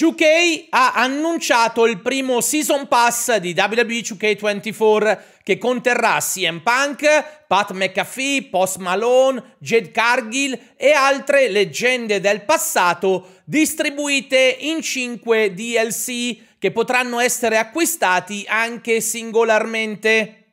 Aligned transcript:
2K 0.00 0.68
ha 0.70 0.94
annunciato 0.94 1.84
il 1.84 2.00
primo 2.00 2.40
Season 2.40 2.88
Pass 2.88 3.36
di 3.36 3.54
WWE 3.54 4.00
2K24 4.00 5.18
che 5.42 5.58
conterrà 5.58 6.18
CM 6.20 6.62
Punk, 6.62 7.44
Pat 7.46 7.72
McAfee, 7.72 8.44
Post 8.44 8.78
Malone, 8.78 9.56
Jade 9.58 9.90
Cargill 9.90 10.58
e 10.78 10.92
altre 10.92 11.50
leggende 11.50 12.18
del 12.18 12.46
passato 12.46 13.40
distribuite 13.44 14.56
in 14.60 14.80
5 14.80 15.52
DLC 15.52 16.38
che 16.58 16.70
potranno 16.70 17.20
essere 17.20 17.58
acquistati 17.58 18.46
anche 18.48 19.02
singolarmente. 19.02 20.44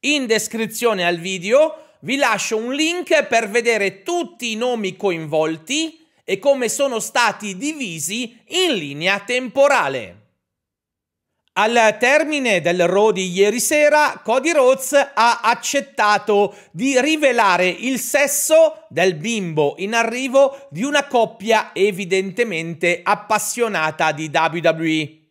In 0.00 0.24
descrizione 0.24 1.04
al 1.04 1.18
video 1.18 1.88
vi 2.00 2.16
lascio 2.16 2.56
un 2.56 2.72
link 2.72 3.26
per 3.26 3.50
vedere 3.50 4.02
tutti 4.02 4.50
i 4.50 4.56
nomi 4.56 4.96
coinvolti 4.96 6.01
e 6.24 6.38
come 6.38 6.68
sono 6.68 6.98
stati 7.00 7.56
divisi 7.56 8.38
in 8.48 8.74
linea 8.74 9.20
temporale. 9.20 10.18
Al 11.54 11.96
termine 12.00 12.62
del 12.62 12.88
Raw 12.88 13.10
di 13.10 13.30
ieri 13.30 13.60
sera, 13.60 14.22
Cody 14.24 14.52
Rhodes 14.52 14.92
ha 14.92 15.40
accettato 15.42 16.56
di 16.70 16.98
rivelare 16.98 17.68
il 17.68 17.98
sesso 17.98 18.86
del 18.88 19.16
bimbo 19.16 19.74
in 19.76 19.92
arrivo 19.92 20.68
di 20.70 20.82
una 20.82 21.06
coppia 21.06 21.72
evidentemente 21.74 23.00
appassionata 23.02 24.12
di 24.12 24.30
WWE. 24.32 25.21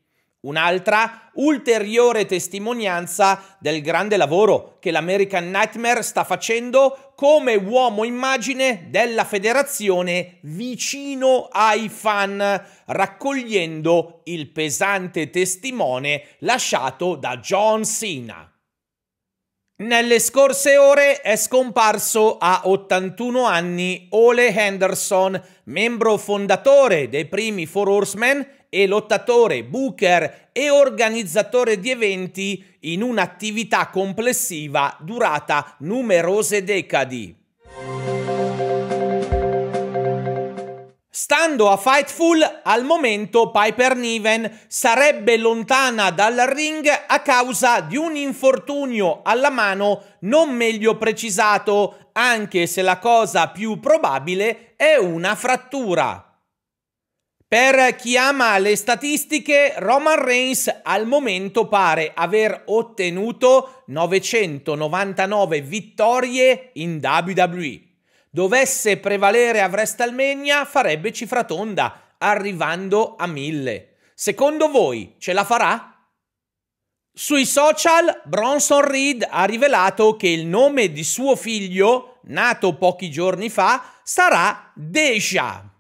Un'altra 0.43 1.29
ulteriore 1.33 2.25
testimonianza 2.25 3.57
del 3.59 3.83
grande 3.83 4.17
lavoro 4.17 4.77
che 4.79 4.89
l'American 4.89 5.51
Nightmare 5.51 6.01
sta 6.01 6.23
facendo 6.23 7.13
come 7.15 7.53
uomo 7.53 8.03
immagine 8.05 8.87
della 8.89 9.23
federazione 9.23 10.39
vicino 10.41 11.47
ai 11.51 11.89
fan, 11.89 12.59
raccogliendo 12.87 14.21
il 14.23 14.49
pesante 14.49 15.29
testimone 15.29 16.23
lasciato 16.39 17.15
da 17.15 17.37
John 17.37 17.85
Cena. 17.85 18.51
Nelle 19.81 20.19
scorse 20.19 20.77
ore 20.77 21.21
è 21.21 21.35
scomparso 21.35 22.37
a 22.39 22.61
81 22.65 23.45
anni 23.45 24.07
Ole 24.11 24.55
Henderson, 24.55 25.39
membro 25.65 26.17
fondatore 26.17 27.09
dei 27.09 27.25
primi 27.27 27.67
Four 27.67 27.89
Horsemen 27.89 28.60
e 28.73 28.87
lottatore, 28.87 29.65
booker 29.65 30.47
e 30.53 30.69
organizzatore 30.69 31.77
di 31.77 31.89
eventi 31.89 32.63
in 32.81 33.03
un'attività 33.03 33.89
complessiva 33.89 34.95
durata 35.01 35.75
numerose 35.79 36.63
decadi. 36.63 37.35
Stando 41.13 41.69
a 41.69 41.75
Fightful, 41.75 42.61
al 42.63 42.85
momento 42.85 43.51
Piper 43.51 43.97
Niven 43.97 44.59
sarebbe 44.67 45.35
lontana 45.35 46.09
dal 46.09 46.37
ring 46.47 46.87
a 47.07 47.19
causa 47.19 47.81
di 47.81 47.97
un 47.97 48.15
infortunio 48.15 49.19
alla 49.21 49.49
mano 49.49 50.03
non 50.21 50.55
meglio 50.55 50.95
precisato, 50.95 52.11
anche 52.13 52.67
se 52.67 52.81
la 52.81 52.99
cosa 52.99 53.49
più 53.49 53.81
probabile 53.81 54.73
è 54.77 54.95
una 54.95 55.35
frattura. 55.35 56.30
Per 57.51 57.97
chi 57.97 58.15
ama 58.15 58.57
le 58.59 58.77
statistiche, 58.77 59.73
Roman 59.75 60.23
Reigns 60.23 60.73
al 60.83 61.05
momento 61.05 61.67
pare 61.67 62.13
aver 62.15 62.63
ottenuto 62.67 63.83
999 63.87 65.59
vittorie 65.59 66.69
in 66.75 67.01
WWE. 67.03 67.81
Dovesse 68.29 68.99
prevalere 68.99 69.59
a 69.59 69.67
WrestleMania 69.67 70.63
farebbe 70.63 71.11
cifra 71.11 71.43
tonda, 71.43 72.15
arrivando 72.19 73.17
a 73.17 73.27
1000. 73.27 73.97
Secondo 74.13 74.69
voi 74.69 75.15
ce 75.17 75.33
la 75.33 75.43
farà? 75.43 75.93
Sui 77.13 77.45
social, 77.45 78.21
Bronson 78.23 78.79
Reed 78.79 79.27
ha 79.29 79.43
rivelato 79.43 80.15
che 80.15 80.29
il 80.29 80.45
nome 80.45 80.93
di 80.93 81.03
suo 81.03 81.35
figlio, 81.35 82.19
nato 82.27 82.77
pochi 82.77 83.11
giorni 83.11 83.49
fa, 83.49 83.99
sarà 84.03 84.71
Deja. 84.73 85.70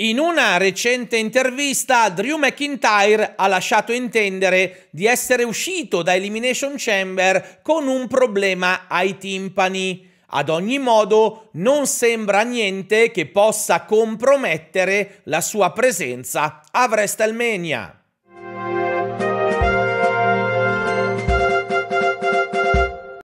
In 0.00 0.18
una 0.18 0.56
recente 0.56 1.18
intervista, 1.18 2.08
Drew 2.08 2.38
McIntyre 2.38 3.34
ha 3.36 3.46
lasciato 3.46 3.92
intendere 3.92 4.86
di 4.88 5.04
essere 5.04 5.42
uscito 5.42 6.00
da 6.00 6.14
Elimination 6.14 6.76
Chamber 6.78 7.60
con 7.60 7.86
un 7.86 8.08
problema 8.08 8.86
ai 8.88 9.18
timpani. 9.18 10.08
Ad 10.28 10.48
ogni 10.48 10.78
modo, 10.78 11.50
non 11.52 11.86
sembra 11.86 12.40
niente 12.40 13.10
che 13.10 13.26
possa 13.26 13.82
compromettere 13.82 15.20
la 15.24 15.42
sua 15.42 15.70
presenza 15.72 16.62
a 16.70 16.86
WrestleMania. 16.86 17.99